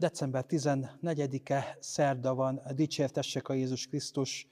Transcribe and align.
December 0.00 0.44
14-e 0.48 1.76
szerda 1.80 2.34
van, 2.34 2.60
dicsértessek 2.74 3.48
a 3.48 3.52
Jézus 3.52 3.86
Krisztus. 3.86 4.46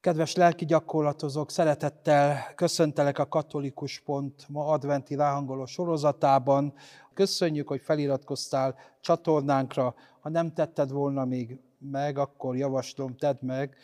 Kedves 0.00 0.34
lelki 0.34 0.64
gyakorlatozók, 0.64 1.50
szeretettel 1.50 2.54
köszöntelek 2.54 3.18
a 3.18 3.28
Katolikus 3.28 4.00
Pont 4.00 4.46
ma 4.48 4.66
adventi 4.66 5.14
ráhangoló 5.14 5.66
sorozatában. 5.66 6.74
Köszönjük, 7.12 7.68
hogy 7.68 7.80
feliratkoztál 7.80 8.74
csatornánkra. 9.00 9.94
Ha 10.20 10.28
nem 10.28 10.52
tetted 10.52 10.90
volna 10.90 11.24
még 11.24 11.58
meg, 11.78 12.18
akkor 12.18 12.56
javaslom, 12.56 13.16
tedd 13.16 13.36
meg 13.40 13.76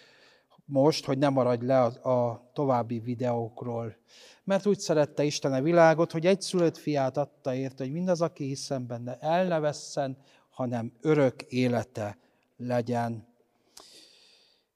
most, 0.65 1.05
hogy 1.05 1.19
ne 1.19 1.29
maradj 1.29 1.65
le 1.65 1.83
a, 1.83 2.11
a 2.11 2.51
további 2.53 2.99
videókról. 2.99 3.97
Mert 4.45 4.67
úgy 4.67 4.79
szerette 4.79 5.23
Isten 5.23 5.53
a 5.53 5.63
világot, 5.63 6.13
hogy 6.13 6.27
egy 6.27 6.41
szülött 6.41 6.77
fiát 6.77 7.17
adta 7.17 7.55
érte, 7.55 7.85
hogy 7.85 7.93
mindaz, 7.93 8.21
aki 8.21 8.45
hiszen 8.45 8.87
benne, 8.87 9.17
el 9.21 9.47
hanem 10.51 10.93
örök 11.01 11.43
élete 11.43 12.19
legyen. 12.57 13.29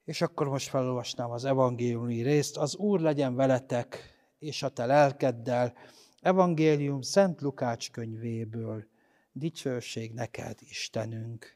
És 0.03 0.21
akkor 0.21 0.47
most 0.47 0.69
felolvasnám 0.69 1.31
az 1.31 1.45
evangéliumi 1.45 2.21
részt. 2.21 2.57
Az 2.57 2.75
Úr 2.75 2.99
legyen 2.99 3.35
veletek, 3.35 4.15
és 4.39 4.63
a 4.63 4.69
te 4.69 4.85
lelkeddel. 4.85 5.73
Evangélium 6.21 7.01
Szent 7.01 7.41
Lukács 7.41 7.91
könyvéből. 7.91 8.85
Dicsőség 9.31 10.13
neked, 10.13 10.57
Istenünk! 10.59 11.55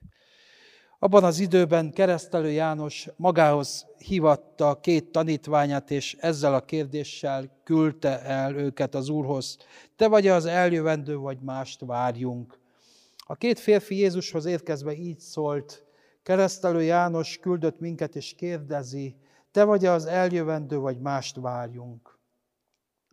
Abban 1.02 1.24
az 1.24 1.40
időben 1.40 1.92
keresztelő 1.92 2.52
János 2.52 3.08
magához 3.16 3.86
hívatta 3.98 4.80
két 4.80 5.12
tanítványát, 5.12 5.92
és 5.92 6.16
ezzel 6.20 6.54
a 6.54 6.66
kérdéssel 6.66 7.60
küldte 7.64 8.22
el 8.22 8.56
őket 8.56 8.96
az 8.96 9.10
Úrhoz. 9.10 9.58
Te 9.96 10.08
vagy 10.08 10.28
az 10.28 10.46
eljövendő, 10.46 11.18
vagy 11.18 11.40
mást 11.42 11.80
várjunk? 11.86 12.60
A 13.32 13.36
két 13.36 13.60
férfi 13.60 13.96
Jézushoz 13.96 14.46
érkezve 14.46 14.94
így 14.94 15.20
szólt, 15.20 15.86
keresztelő 16.24 16.82
János 16.82 17.38
küldött 17.38 17.80
minket, 17.80 18.16
és 18.16 18.36
kérdezi, 18.36 19.16
te 19.52 19.64
vagy 19.64 19.86
az 19.86 20.06
eljövendő, 20.06 20.78
vagy 20.78 21.00
mást 21.00 21.36
várjunk? 21.36 22.20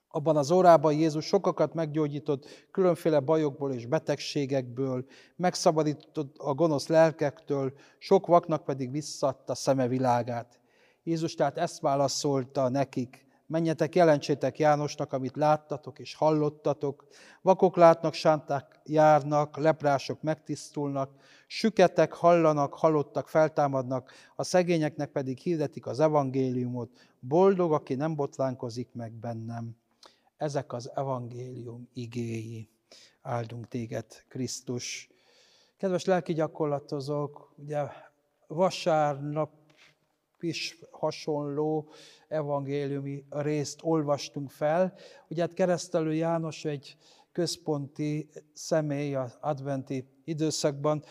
Abban 0.08 0.36
az 0.36 0.50
órában 0.50 0.92
Jézus 0.92 1.24
sokakat 1.24 1.74
meggyógyított 1.74 2.66
különféle 2.70 3.20
bajokból 3.20 3.72
és 3.72 3.86
betegségekből, 3.86 5.04
megszabadított 5.36 6.36
a 6.38 6.54
gonosz 6.54 6.86
lelkektől, 6.86 7.72
sok 7.98 8.26
vaknak 8.26 8.64
pedig 8.64 8.90
visszadta 8.90 9.54
szeme 9.54 9.88
világát. 9.88 10.60
Jézus 11.02 11.34
tehát 11.34 11.58
ezt 11.58 11.80
válaszolta 11.80 12.68
nekik, 12.68 13.25
menjetek, 13.46 13.94
jelentsétek 13.94 14.58
Jánosnak, 14.58 15.12
amit 15.12 15.36
láttatok 15.36 15.98
és 15.98 16.14
hallottatok. 16.14 17.06
Vakok 17.42 17.76
látnak, 17.76 18.14
sánták 18.14 18.80
járnak, 18.84 19.56
leprások 19.56 20.22
megtisztulnak, 20.22 21.10
süketek 21.46 22.12
hallanak, 22.12 22.74
halottak 22.74 23.28
feltámadnak, 23.28 24.12
a 24.36 24.42
szegényeknek 24.42 25.10
pedig 25.10 25.38
hirdetik 25.38 25.86
az 25.86 26.00
evangéliumot. 26.00 26.90
Boldog, 27.20 27.72
aki 27.72 27.94
nem 27.94 28.14
botlánkozik 28.14 28.88
meg 28.92 29.12
bennem. 29.12 29.76
Ezek 30.36 30.72
az 30.72 30.90
evangélium 30.94 31.88
igéi. 31.92 32.68
Áldunk 33.22 33.68
téged, 33.68 34.06
Krisztus. 34.28 35.08
Kedves 35.76 36.04
lelki 36.04 36.32
gyakorlatozók, 36.32 37.52
ugye 37.56 37.82
vasárnap 38.46 39.50
is 40.42 40.78
hasonló 40.90 41.88
evangéliumi 42.28 43.24
részt 43.30 43.80
olvastunk 43.82 44.50
fel. 44.50 44.94
Ugye 45.28 45.40
hát 45.40 45.54
keresztelő 45.54 46.14
János 46.14 46.64
egy 46.64 46.96
központi 47.32 48.28
személy 48.52 49.14
az 49.14 49.38
adventi 49.40 50.08
időszakban, 50.24 51.04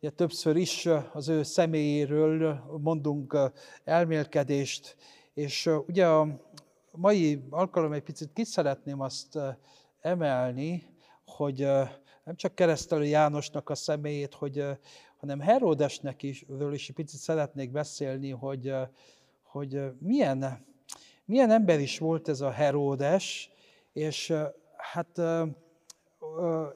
ugye 0.00 0.10
többször 0.10 0.56
is 0.56 0.88
az 1.12 1.28
ő 1.28 1.42
személyéről 1.42 2.64
mondunk 2.82 3.38
elmélkedést, 3.84 4.96
és 5.34 5.70
ugye 5.86 6.06
a 6.06 6.40
mai 6.90 7.44
alkalom 7.50 7.92
egy 7.92 8.02
picit 8.02 8.32
ki 8.32 8.44
szeretném 8.44 9.00
azt 9.00 9.38
emelni, 10.00 10.86
hogy 11.24 11.58
nem 12.24 12.34
csak 12.36 12.54
keresztelő 12.54 13.04
Jánosnak 13.04 13.70
a 13.70 13.74
személyét, 13.74 14.34
hogy, 14.34 14.64
hanem 15.20 15.40
Heródesnek 15.40 16.22
is, 16.22 16.46
is 16.72 16.88
egy 16.88 16.94
picit 16.94 17.20
szeretnék 17.20 17.70
beszélni, 17.70 18.30
hogy, 18.30 18.74
hogy 19.42 19.80
milyen, 19.98 20.66
milyen 21.24 21.50
ember 21.50 21.80
is 21.80 21.98
volt 21.98 22.28
ez 22.28 22.40
a 22.40 22.50
Heródes, 22.50 23.50
és 23.92 24.34
hát 24.76 25.18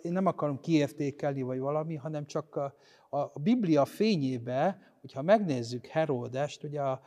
én 0.03 0.13
nem 0.13 0.27
akarom 0.27 0.61
kiértékelni, 0.61 1.43
vagy 1.43 1.59
valami, 1.59 1.95
hanem 1.95 2.27
csak 2.27 2.57
a, 2.57 2.75
a 3.17 3.39
Biblia 3.41 3.85
fényébe, 3.85 4.93
hogyha 5.01 5.23
megnézzük 5.23 5.87
Heródest, 5.87 6.63
ugye 6.63 6.81
a, 6.81 7.01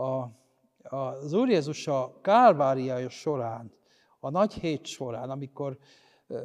a 0.00 0.38
az 0.82 1.32
Úr 1.32 1.48
Jézus 1.48 1.86
a 1.86 2.18
kálváriája 2.20 3.08
során, 3.08 3.72
a 4.20 4.30
nagy 4.30 4.52
hét 4.52 4.86
során, 4.86 5.30
amikor 5.30 5.78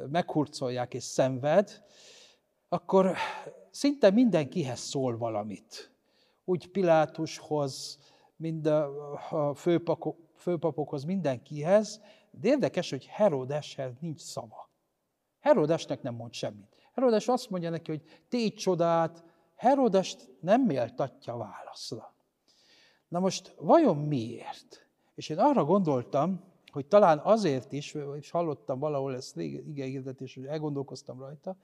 meghurcolják 0.10 0.94
és 0.94 1.04
szenved, 1.04 1.84
akkor 2.70 3.16
szinte 3.76 4.10
mindenkihez 4.10 4.80
szól 4.80 5.18
valamit. 5.18 5.92
Úgy 6.46 6.68
Pilátushoz, 6.68 8.00
mind 8.36 8.66
a 8.66 9.54
főpapok, 9.56 10.18
főpapokhoz, 10.36 11.04
mindenkihez, 11.04 12.02
de 12.32 12.48
érdekes, 12.48 12.90
hogy 12.90 13.06
Herodeshez 13.06 13.94
nincs 14.00 14.22
szava. 14.22 14.70
Herodesnek 15.40 16.02
nem 16.02 16.16
mond 16.16 16.34
semmit. 16.34 16.76
Herodes 16.94 17.28
azt 17.28 17.50
mondja 17.50 17.70
neki, 17.70 17.92
hogy 17.92 18.04
tégy 18.30 18.54
csodát, 18.54 19.24
Herodest 19.56 20.30
nem 20.40 20.62
méltatja 20.62 21.38
válaszra. 21.38 22.16
Na 23.08 23.20
most 23.20 23.56
vajon 23.58 23.98
miért? 23.98 24.88
És 25.16 25.30
én 25.30 25.38
arra 25.38 25.66
gondoltam, 25.66 26.44
hogy 26.72 26.86
talán 26.86 27.20
azért 27.20 27.72
is, 27.72 27.96
és 28.18 28.30
hallottam 28.30 28.80
valahol 28.80 29.16
ezt 29.16 29.38
igényhirdetés, 29.38 30.36
hogy 30.36 30.46
elgondolkoztam 30.46 31.20
rajta, 31.20 31.58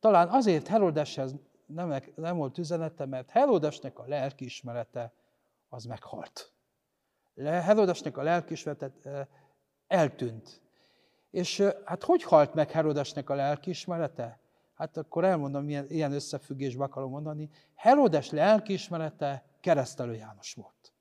talán 0.00 0.28
azért 0.28 0.66
Herodeshez 0.66 1.34
nem, 1.66 2.02
nem 2.14 2.36
volt 2.36 2.58
üzenete, 2.58 3.06
mert 3.06 3.30
Herodesnek 3.30 3.98
a 3.98 4.04
lelkiismerete 4.06 5.12
az 5.68 5.84
meghalt. 5.84 6.52
Herodesnek 7.36 8.16
a 8.16 8.22
lelkiismerete 8.22 9.28
eltűnt. 9.86 10.60
És 11.30 11.62
hát 11.84 12.04
hogy 12.04 12.22
halt 12.22 12.54
meg 12.54 12.70
Herodesnek 12.70 13.30
a 13.30 13.34
lelkiismerete? 13.34 14.40
Hát 14.74 14.96
akkor 14.96 15.24
elmondom, 15.24 15.64
milyen, 15.64 15.86
ilyen 15.88 16.12
összefüggésbe 16.12 16.84
akarom 16.84 17.10
mondani. 17.10 17.50
Herodes 17.74 18.30
lelkiismerete 18.30 19.44
keresztelő 19.60 20.14
János 20.14 20.54
volt. 20.54 20.92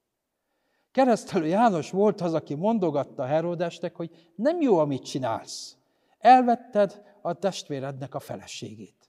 Keresztelő 0.92 1.46
János 1.46 1.92
volt 1.92 2.22
az, 2.22 2.34
aki 2.34 2.56
mondogatta 2.56 3.26
Herodesnek, 3.26 3.96
hogy 3.96 4.32
nem 4.36 4.62
jó, 4.62 4.78
amit 4.78 5.06
csinálsz. 5.06 5.78
Elvetted 6.20 7.04
a 7.22 7.34
testvérednek 7.34 8.16
a 8.16 8.20
feleségét. 8.20 9.05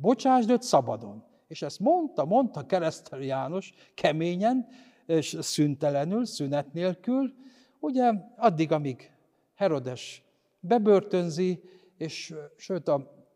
Bocsásd 0.00 0.50
őt 0.50 0.62
szabadon. 0.62 1.24
És 1.46 1.62
ezt 1.62 1.78
mondta, 1.78 2.24
mondta 2.24 2.66
keresztelő 2.66 3.22
János 3.22 3.72
keményen, 3.94 4.68
és 5.06 5.36
szüntelenül, 5.40 6.24
szünet 6.24 6.72
nélkül, 6.72 7.34
ugye 7.80 8.12
addig, 8.36 8.72
amíg 8.72 9.12
Herodes 9.54 10.22
bebörtönzi, 10.60 11.62
és 11.96 12.34
sőt 12.56 12.88
a 12.88 13.26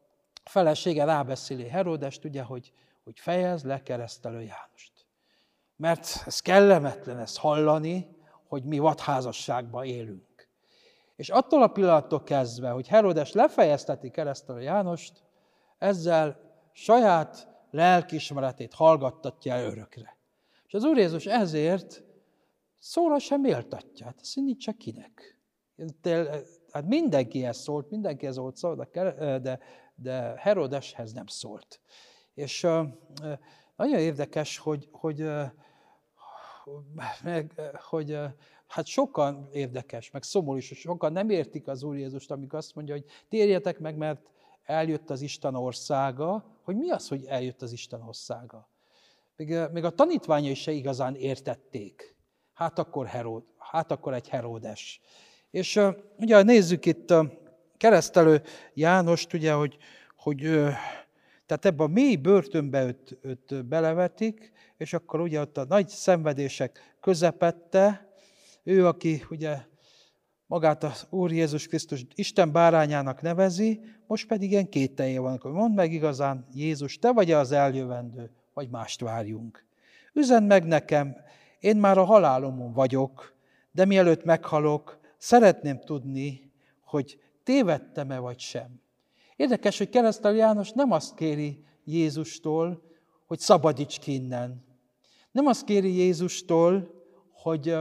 felesége 0.44 1.05
rábeszéli 1.05 1.69
Herodest, 1.69 2.25
ugye, 2.25 2.43
hogy, 2.43 2.72
hogy 3.05 3.19
fejez 3.19 3.64
le 3.64 3.82
keresztelő 3.82 4.40
Jánost. 4.40 5.06
Mert 5.76 6.22
ez 6.26 6.40
kellemetlen 6.40 7.19
ezt 7.19 7.38
hallani, 7.38 8.08
hogy 8.49 8.64
mi 8.64 8.78
vadházasságban 8.78 9.84
élünk. 9.84 10.49
És 11.16 11.28
attól 11.28 11.62
a 11.62 11.69
pillanattól 11.69 12.22
kezdve, 12.22 12.70
hogy 12.70 12.88
Herodes 12.88 13.32
lefejezteti 13.32 14.11
keresztelő 14.11 14.61
Jánost, 14.61 15.25
ezzel 15.78 16.40
saját 16.76 17.49
lelkismeretét 17.71 18.75
hallgattatja 18.75 19.53
el 19.53 19.65
örökre. 19.65 20.17
És 20.67 20.75
az 20.75 20.85
Úr 20.85 20.97
Jézus 20.97 21.26
ezért 21.26 22.03
szóra 22.79 23.19
sem 23.19 23.41
méltatja. 23.41 24.06
Hát 24.06 24.19
ezt 24.21 24.37
nincs 24.37 24.65
csak 24.65 24.79
kinek. 24.79 25.38
De, 26.00 26.41
hát 26.73 26.87
mindenkihez 26.87 27.59
szólt, 27.59 27.91
mindenkihez 27.91 28.37
volt 28.37 28.56
szó, 28.56 28.75
de, 28.75 29.38
de, 29.38 29.59
de 29.94 30.35
Herodeshez 30.37 31.12
nem 31.12 31.26
szólt. 31.26 31.81
És 32.35 32.61
nagyon 33.76 33.99
érdekes, 33.99 34.59
hogy, 34.59 34.88
hogy 34.93 35.31
meg, 37.23 37.61
hogy 37.88 38.19
hát 38.67 38.87
sokan 38.87 39.49
érdekes, 39.53 40.11
meg 40.11 40.23
szomorú 40.23 40.56
is, 40.56 40.67
sokan 40.67 41.12
nem 41.12 41.31
értik 41.31 41.69
az 41.69 41.82
Úr 41.82 41.97
Jézust, 41.97 42.31
amikor 42.31 42.59
azt 42.59 42.75
mondja, 42.75 42.94
hogy 42.94 43.05
térjetek 43.29 43.79
meg, 43.79 43.97
mert 43.97 44.31
eljött 44.64 45.11
az 45.11 45.20
Isten 45.20 45.55
országa, 45.55 46.58
hogy 46.62 46.76
mi 46.76 46.90
az, 46.90 47.08
hogy 47.08 47.25
eljött 47.25 47.62
az 47.62 47.72
Isten 47.72 48.02
országa. 48.02 48.69
Még, 49.37 49.58
még 49.72 49.84
a 49.84 49.90
tanítványai 49.90 50.55
se 50.55 50.72
igazán 50.72 51.14
értették. 51.14 52.16
Hát 52.52 52.78
akkor, 52.78 53.06
Herod, 53.06 53.44
hát 53.58 53.90
akkor 53.90 54.14
egy 54.14 54.28
Heródes. 54.28 55.00
És 55.50 55.81
ugye 56.19 56.43
nézzük 56.43 56.87
itt 56.87 57.11
a 57.11 57.32
keresztelő 57.76 58.43
Jánost, 58.75 59.32
ugye, 59.32 59.52
hogy, 59.52 59.76
hogy 60.16 60.40
Tehát 61.46 61.64
ebbe 61.64 61.82
a 61.82 61.87
mély 61.87 62.16
börtönbe 62.16 62.84
őt, 62.84 63.19
őt 63.22 63.64
belevetik, 63.66 64.52
és 64.76 64.93
akkor 64.93 65.20
ugye 65.20 65.40
ott 65.40 65.56
a 65.56 65.64
nagy 65.64 65.88
szenvedések 65.88 66.96
közepette, 67.00 68.12
ő, 68.62 68.87
aki 68.87 69.25
ugye 69.31 69.58
magát 70.46 70.85
az 70.85 71.06
Úr 71.11 71.32
Jézus 71.32 71.67
Krisztus 71.67 72.06
Isten 72.14 72.52
bárányának 72.52 73.23
nevezi, 73.23 73.81
most 74.06 74.26
pedig 74.26 74.50
ilyen 74.50 74.69
kételje 74.69 75.20
van, 75.20 75.38
hogy 75.41 75.52
mondd 75.52 75.75
meg 75.75 75.93
igazán, 75.93 76.46
Jézus, 76.55 76.99
te 76.99 77.12
vagy 77.12 77.31
az 77.31 77.52
eljövendő, 77.52 78.31
vagy 78.55 78.70
mást 78.70 79.00
várjunk. 79.00 79.64
Üzend 80.12 80.46
meg 80.46 80.64
nekem, 80.64 81.17
én 81.61 81.76
már 81.76 81.99
a 81.99 82.05
halálomon 82.05 82.73
vagyok, 82.73 83.35
de 83.73 83.85
mielőtt 83.85 84.25
meghalok, 84.25 84.99
szeretném 85.19 85.81
tudni, 85.81 86.52
hogy 86.85 87.19
tévedtem-e 87.43 88.19
vagy 88.19 88.38
sem. 88.38 88.81
Érdekes, 89.37 89.79
hogy 89.79 89.88
keresztel 89.88 90.35
János 90.35 90.70
nem 90.70 90.90
azt 90.90 91.14
kéri 91.14 91.64
Jézustól, 91.85 92.82
hogy 93.26 93.38
szabadíts 93.38 93.99
ki 93.99 94.12
innen. 94.12 94.64
Nem 95.31 95.47
azt 95.47 95.64
kéri 95.64 95.94
Jézustól, 95.94 96.90
hogy 97.32 97.76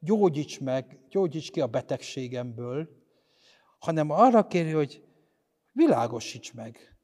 gyógyíts 0.00 0.60
meg, 0.60 0.98
gyógyíts 1.08 1.50
ki 1.50 1.60
a 1.60 1.66
betegségemből, 1.66 2.88
hanem 3.78 4.10
arra 4.10 4.46
kéri, 4.46 4.70
hogy 4.70 5.02
világosíts 5.72 6.52
meg. 6.52 6.96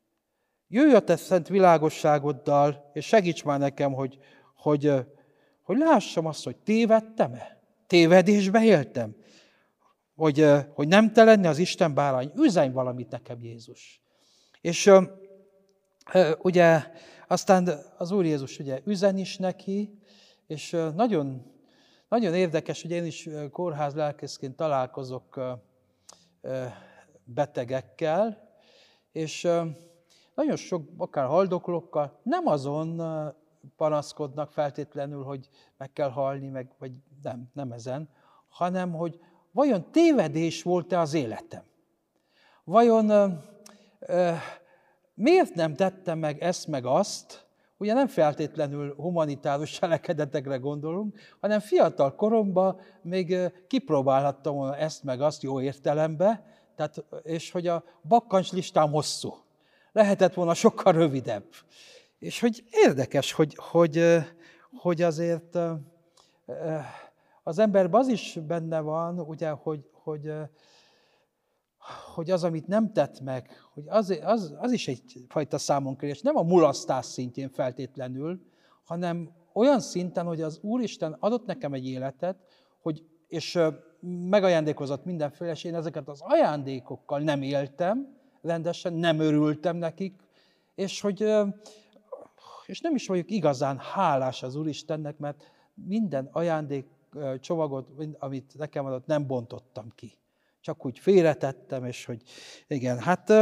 Jöjj 0.68 0.94
a 0.94 1.00
te 1.00 1.16
szent 1.16 1.48
világosságoddal, 1.48 2.90
és 2.92 3.06
segíts 3.06 3.44
már 3.44 3.58
nekem, 3.58 3.92
hogy, 3.92 4.18
hogy, 4.56 4.92
hogy 5.62 5.78
lássam 5.78 6.26
azt, 6.26 6.44
hogy 6.44 6.56
tévedtem-e? 6.56 7.60
Tévedésbe 7.86 8.64
éltem? 8.64 9.16
Hogy, 10.14 10.46
hogy 10.74 10.88
nem 10.88 11.12
te 11.12 11.24
lenni 11.24 11.46
az 11.46 11.58
Isten 11.58 11.94
bárány? 11.94 12.32
Üzenj 12.36 12.72
valamit 12.72 13.10
nekem, 13.10 13.42
Jézus. 13.42 14.00
És 14.60 14.90
ugye 16.38 16.82
aztán 17.28 17.68
az 17.98 18.10
Úr 18.10 18.24
Jézus 18.24 18.58
ugye 18.58 18.80
üzen 18.84 19.16
is 19.16 19.36
neki, 19.36 19.98
és 20.46 20.76
nagyon 20.94 21.55
nagyon 22.08 22.34
érdekes, 22.34 22.82
hogy 22.82 22.90
én 22.90 23.04
is 23.04 23.28
kórház 23.50 23.94
lelkészként 23.94 24.56
találkozok 24.56 25.40
betegekkel, 27.24 28.50
és 29.12 29.48
nagyon 30.34 30.56
sok, 30.56 30.88
akár 30.96 31.26
haldoklókkal 31.26 32.20
nem 32.22 32.46
azon 32.46 33.02
panaszkodnak 33.76 34.50
feltétlenül, 34.50 35.22
hogy 35.22 35.48
meg 35.76 35.92
kell 35.92 36.10
halni, 36.10 36.48
meg, 36.48 36.74
vagy 36.78 36.92
nem, 37.22 37.50
nem 37.52 37.72
ezen, 37.72 38.08
hanem 38.48 38.92
hogy 38.92 39.20
vajon 39.50 39.90
tévedés 39.90 40.62
volt-e 40.62 41.00
az 41.00 41.14
életem? 41.14 41.62
Vajon 42.64 43.10
ö, 43.10 43.28
ö, 44.00 44.32
miért 45.14 45.54
nem 45.54 45.74
tettem 45.74 46.18
meg 46.18 46.42
ezt, 46.42 46.66
meg 46.66 46.84
azt, 46.84 47.45
Ugye 47.78 47.92
nem 47.92 48.06
feltétlenül 48.06 48.94
humanitárius 48.94 49.70
cselekedetekre 49.70 50.56
gondolunk, 50.56 51.18
hanem 51.40 51.60
fiatal 51.60 52.14
koromban 52.14 52.80
még 53.02 53.36
kipróbálhattam 53.66 54.72
ezt 54.72 55.02
meg 55.02 55.20
azt 55.20 55.42
jó 55.42 55.60
értelembe, 55.60 56.44
tehát, 56.76 57.04
és 57.22 57.50
hogy 57.50 57.66
a 57.66 57.84
bakkancs 58.02 58.52
listám 58.52 58.90
hosszú. 58.90 59.34
Lehetett 59.92 60.34
volna 60.34 60.54
sokkal 60.54 60.92
rövidebb. 60.92 61.44
És 62.18 62.40
hogy 62.40 62.64
érdekes, 62.70 63.32
hogy, 63.32 63.54
hogy, 63.56 64.16
hogy 64.72 65.02
azért 65.02 65.58
az 67.42 67.58
emberben 67.58 68.00
az 68.00 68.08
is 68.08 68.38
benne 68.46 68.80
van, 68.80 69.20
ugye, 69.20 69.50
hogy, 69.50 69.90
hogy 69.92 70.32
hogy 72.14 72.30
az, 72.30 72.44
amit 72.44 72.66
nem 72.66 72.92
tett 72.92 73.20
meg, 73.20 73.50
hogy 73.74 73.84
az, 73.86 74.18
az, 74.22 74.54
az 74.58 74.72
is 74.72 74.88
egyfajta 74.88 75.58
számonkérés, 75.58 76.20
nem 76.20 76.36
a 76.36 76.42
mulasztás 76.42 77.06
szintjén 77.06 77.50
feltétlenül, 77.50 78.40
hanem 78.84 79.30
olyan 79.52 79.80
szinten, 79.80 80.26
hogy 80.26 80.42
az 80.42 80.58
Úristen 80.62 81.16
adott 81.20 81.46
nekem 81.46 81.72
egy 81.72 81.86
életet, 81.86 82.36
hogy, 82.80 83.04
és 83.28 83.58
megajándékozott 84.28 85.04
mindenféle, 85.04 85.50
és 85.50 85.64
én 85.64 85.74
ezeket 85.74 86.08
az 86.08 86.20
ajándékokkal 86.22 87.20
nem 87.20 87.42
éltem 87.42 88.16
rendesen, 88.42 88.92
nem 88.92 89.18
örültem 89.20 89.76
nekik, 89.76 90.14
és 90.74 91.00
hogy 91.00 91.24
és 92.66 92.80
nem 92.80 92.94
is 92.94 93.06
vagyok 93.06 93.30
igazán 93.30 93.78
hálás 93.78 94.42
az 94.42 94.54
Úristennek, 94.54 95.18
mert 95.18 95.50
minden 95.74 96.28
ajándék 96.32 96.86
csomagot, 97.40 97.88
amit 98.18 98.54
nekem 98.58 98.84
adott, 98.84 99.06
nem 99.06 99.26
bontottam 99.26 99.92
ki 99.94 100.18
csak 100.66 100.86
úgy 100.86 100.98
félretettem, 100.98 101.84
és 101.84 102.04
hogy 102.04 102.22
igen, 102.68 102.98
hát 102.98 103.32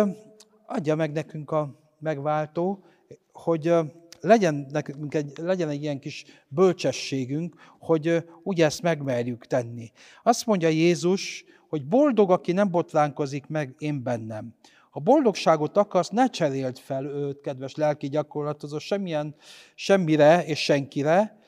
adja 0.66 0.94
meg 0.94 1.12
nekünk 1.12 1.50
a 1.50 1.80
megváltó, 1.98 2.84
hogy 3.32 3.72
legyen, 4.20 4.66
nekünk 4.70 5.14
egy, 5.14 5.32
legyen 5.36 5.68
egy 5.68 5.82
ilyen 5.82 5.98
kis 5.98 6.24
bölcsességünk, 6.48 7.54
hogy 7.78 8.24
úgy 8.42 8.60
ezt 8.60 8.82
megmerjük 8.82 9.46
tenni. 9.46 9.92
Azt 10.22 10.46
mondja 10.46 10.68
Jézus, 10.68 11.44
hogy 11.68 11.86
boldog, 11.86 12.30
aki 12.30 12.52
nem 12.52 12.70
botránkozik 12.70 13.46
meg 13.46 13.74
én 13.78 14.02
bennem. 14.02 14.54
Ha 14.90 15.00
boldogságot 15.00 15.76
akarsz, 15.76 16.08
ne 16.08 16.26
cseréld 16.26 16.78
fel 16.78 17.04
őt, 17.04 17.40
kedves 17.40 17.74
lelki 17.74 18.08
gyakorlatozó, 18.08 18.78
semmilyen, 18.78 19.34
semmire 19.74 20.44
és 20.44 20.58
senkire, 20.62 21.38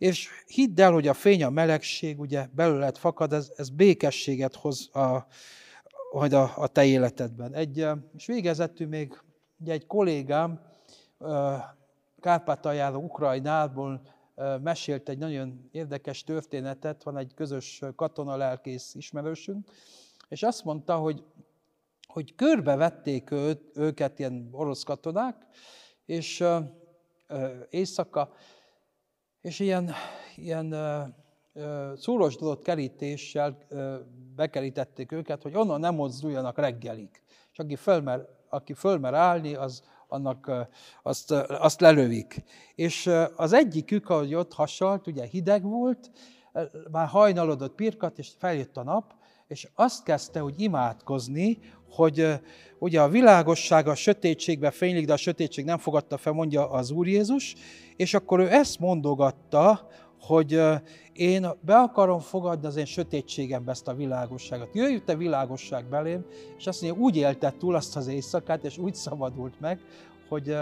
és 0.00 0.28
hidd 0.46 0.80
el, 0.80 0.92
hogy 0.92 1.08
a 1.08 1.14
fény, 1.14 1.44
a 1.44 1.50
melegség 1.50 2.20
ugye 2.20 2.46
belőled 2.54 2.96
fakad, 2.96 3.32
ez, 3.32 3.52
ez 3.56 3.70
békességet 3.70 4.54
hoz 4.54 4.88
a, 4.94 5.26
majd 6.12 6.32
a, 6.32 6.52
a 6.56 6.66
te 6.66 6.84
életedben. 6.84 7.54
Egy, 7.54 7.86
és 8.16 8.26
végezettű 8.26 8.86
még 8.86 9.22
ugye 9.58 9.72
egy 9.72 9.86
kollégám 9.86 10.60
Kárpátaljára, 12.20 12.96
Ukrajnából 12.96 14.00
mesélt 14.62 15.08
egy 15.08 15.18
nagyon 15.18 15.68
érdekes 15.72 16.24
történetet, 16.24 17.02
van 17.02 17.16
egy 17.16 17.34
közös 17.34 17.82
katonalelkész 17.96 18.94
ismerősünk, 18.94 19.70
és 20.28 20.42
azt 20.42 20.64
mondta, 20.64 20.96
hogy, 20.96 21.24
hogy 22.06 22.34
körbevették 22.34 23.30
őt, 23.30 23.62
őket 23.74 24.18
ilyen 24.18 24.48
orosz 24.52 24.82
katonák, 24.82 25.46
és 26.06 26.44
éjszaka, 27.70 28.32
és 29.40 29.58
ilyen, 29.58 29.92
ilyen 30.36 30.74
szúrosdott 31.96 32.62
kerítéssel 32.62 33.58
bekerítették 34.36 35.12
őket, 35.12 35.42
hogy 35.42 35.54
onnan 35.54 35.80
nem 35.80 35.94
mozduljanak 35.94 36.58
reggelig. 36.58 37.22
És 37.52 37.58
aki 37.58 37.76
fölmer, 37.76 38.28
aki 38.48 38.72
fölmer 38.72 39.14
állni, 39.14 39.54
az, 39.54 39.82
annak 40.08 40.50
azt, 41.02 41.30
azt 41.48 41.80
lelövik. 41.80 42.42
És 42.74 43.10
az 43.36 43.52
egyikük, 43.52 44.08
ahogy 44.08 44.34
ott 44.34 44.52
hasalt, 44.52 45.06
ugye 45.06 45.24
hideg 45.24 45.62
volt, 45.62 46.10
már 46.90 47.06
hajnalodott 47.06 47.74
pirkat, 47.74 48.18
és 48.18 48.32
feljött 48.38 48.76
a 48.76 48.82
nap, 48.82 49.14
és 49.50 49.68
azt 49.74 50.02
kezdte, 50.04 50.40
hogy 50.40 50.54
imádkozni, 50.56 51.58
hogy 51.88 52.40
ugye 52.78 53.00
a 53.00 53.08
világosság 53.08 53.88
a 53.88 53.94
sötétségbe 53.94 54.70
fénylik, 54.70 55.06
de 55.06 55.12
a 55.12 55.16
sötétség 55.16 55.64
nem 55.64 55.78
fogadta 55.78 56.16
fel, 56.16 56.32
mondja 56.32 56.70
az 56.70 56.90
Úr 56.90 57.06
Jézus, 57.06 57.54
és 57.96 58.14
akkor 58.14 58.40
ő 58.40 58.52
ezt 58.52 58.78
mondogatta, 58.78 59.88
hogy 60.20 60.62
én 61.12 61.46
be 61.60 61.76
akarom 61.76 62.18
fogadni 62.18 62.66
az 62.66 62.76
én 62.76 62.84
sötétségembe 62.84 63.70
ezt 63.70 63.88
a 63.88 63.94
világosságot. 63.94 64.74
Jöjj 64.74 64.98
te 65.04 65.16
világosság 65.16 65.88
belém, 65.88 66.24
és 66.58 66.66
azt 66.66 66.82
mondja, 66.82 67.02
úgy 67.02 67.16
élte 67.16 67.54
túl 67.58 67.74
azt 67.74 67.96
az 67.96 68.06
éjszakát, 68.06 68.64
és 68.64 68.78
úgy 68.78 68.94
szabadult 68.94 69.60
meg, 69.60 69.80
hogy, 70.28 70.56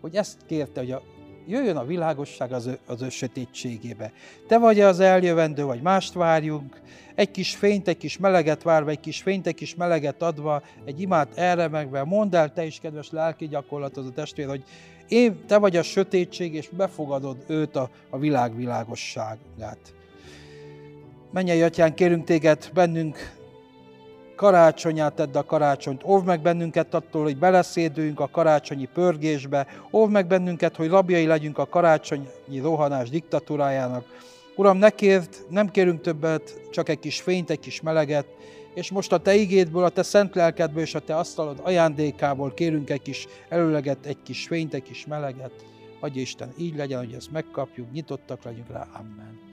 hogy 0.00 0.14
ezt 0.14 0.46
kérte, 0.46 0.80
hogy 0.80 0.90
a, 0.90 1.02
jöjjön 1.50 1.76
a 1.76 1.84
világosság 1.84 2.52
az 2.52 2.66
ő, 2.66 2.78
az 2.86 3.02
ő 3.02 3.08
sötétségébe. 3.08 4.12
Te 4.46 4.58
vagy 4.58 4.80
az 4.80 5.00
eljövendő, 5.00 5.64
vagy 5.64 5.82
mást 5.82 6.12
várjunk, 6.12 6.80
egy 7.14 7.30
kis 7.30 7.54
fényt, 7.54 7.88
egy 7.88 7.96
kis 7.96 8.18
meleget 8.18 8.62
várva, 8.62 8.90
egy 8.90 9.00
kis 9.00 9.22
fényt, 9.22 9.46
egy 9.46 9.54
kis 9.54 9.74
meleget 9.74 10.22
adva, 10.22 10.62
egy 10.84 11.00
imát 11.00 11.28
erre 11.38 11.68
megve, 11.68 12.04
mondd 12.04 12.36
el 12.36 12.52
te 12.52 12.64
is, 12.64 12.78
kedves 12.80 13.10
lelki 13.10 13.48
gyakorlatozó 13.48 14.08
testvér, 14.08 14.46
hogy 14.46 14.64
én, 15.08 15.46
te 15.46 15.58
vagy 15.58 15.76
a 15.76 15.82
sötétség, 15.82 16.54
és 16.54 16.68
befogadod 16.68 17.36
őt 17.46 17.76
a, 17.76 17.90
a 18.10 18.18
világ 18.18 18.56
világosságát. 18.56 19.94
Menj 21.32 21.62
atyán, 21.62 21.94
kérünk 21.94 22.24
téged, 22.24 22.70
bennünk 22.74 23.39
karácsonyát 24.40 25.14
tedd 25.14 25.36
a 25.36 25.44
karácsonyt. 25.44 26.04
Óvd 26.04 26.26
meg 26.26 26.42
bennünket 26.42 26.94
attól, 26.94 27.22
hogy 27.22 27.36
beleszédüljünk 27.36 28.20
a 28.20 28.28
karácsonyi 28.28 28.88
pörgésbe. 28.94 29.66
Óvd 29.92 30.12
meg 30.12 30.26
bennünket, 30.26 30.76
hogy 30.76 30.88
rabjai 30.88 31.26
legyünk 31.26 31.58
a 31.58 31.66
karácsonyi 31.66 32.58
rohanás 32.62 33.08
diktatúrájának. 33.10 34.04
Uram, 34.56 34.76
ne 34.76 34.90
kérd, 34.90 35.28
nem 35.48 35.70
kérünk 35.70 36.00
többet, 36.00 36.60
csak 36.70 36.88
egy 36.88 36.98
kis 36.98 37.20
fényt, 37.20 37.50
egy 37.50 37.58
kis 37.58 37.80
meleget, 37.80 38.26
és 38.74 38.90
most 38.90 39.12
a 39.12 39.18
Te 39.18 39.34
igédből, 39.34 39.84
a 39.84 39.88
Te 39.88 40.02
szent 40.02 40.34
lelkedből 40.34 40.82
és 40.82 40.94
a 40.94 41.00
Te 41.00 41.16
asztalod 41.16 41.60
ajándékából 41.62 42.54
kérünk 42.54 42.90
egy 42.90 43.02
kis 43.02 43.26
előleget, 43.48 44.06
egy 44.06 44.22
kis 44.22 44.46
fényt, 44.46 44.74
egy 44.74 44.82
kis 44.82 45.06
meleget. 45.06 45.52
Adj 46.00 46.20
Isten, 46.20 46.52
így 46.58 46.76
legyen, 46.76 46.98
hogy 46.98 47.12
ezt 47.12 47.32
megkapjuk, 47.32 47.92
nyitottak 47.92 48.44
legyünk 48.44 48.70
rá. 48.70 48.86
Amen. 48.92 49.49